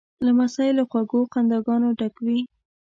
[0.25, 2.39] لمسی له خوږو خنداګانو ډک وي.